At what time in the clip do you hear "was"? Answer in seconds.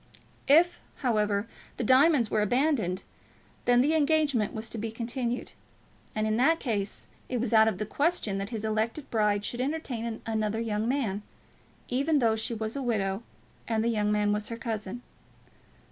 4.51-4.67, 7.39-7.53, 12.55-12.75, 14.33-14.47